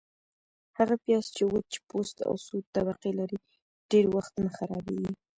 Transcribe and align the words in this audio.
-هغه 0.77 0.95
پیاز 1.03 1.25
چي 1.35 1.43
وچ 1.45 1.71
پوست 1.87 2.17
او 2.27 2.33
څو 2.45 2.55
طبقې 2.75 3.11
لري، 3.19 3.37
ډېر 3.91 4.05
وخت 4.15 4.33
نه 4.45 4.49
خرابیږي. 4.57 5.13